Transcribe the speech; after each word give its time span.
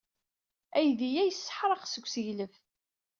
Aydi-a 0.77 1.23
yesseḥraq 1.25 1.83
seg 1.87 2.03
usseglef. 2.05 2.53